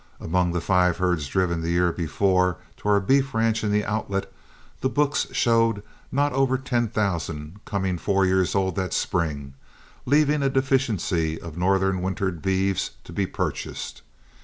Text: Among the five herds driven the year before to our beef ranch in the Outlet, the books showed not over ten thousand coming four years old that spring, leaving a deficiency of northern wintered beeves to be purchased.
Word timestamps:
Among 0.19 0.51
the 0.51 0.61
five 0.61 0.97
herds 0.97 1.27
driven 1.27 1.61
the 1.61 1.69
year 1.69 1.91
before 1.91 2.57
to 2.77 2.89
our 2.89 2.99
beef 2.99 3.35
ranch 3.35 3.63
in 3.63 3.71
the 3.71 3.85
Outlet, 3.85 4.33
the 4.79 4.89
books 4.89 5.27
showed 5.31 5.83
not 6.11 6.33
over 6.33 6.57
ten 6.57 6.87
thousand 6.87 7.59
coming 7.65 7.99
four 7.99 8.25
years 8.25 8.55
old 8.55 8.75
that 8.77 8.93
spring, 8.95 9.53
leaving 10.07 10.41
a 10.41 10.49
deficiency 10.49 11.39
of 11.39 11.55
northern 11.55 12.01
wintered 12.01 12.41
beeves 12.41 12.89
to 13.03 13.13
be 13.13 13.27
purchased. 13.27 14.01